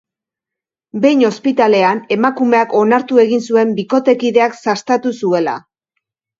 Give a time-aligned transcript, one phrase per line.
[1.03, 5.59] Behin ospitalean, emakumeak onartu egin zuen bikotekideak sastatu zuela.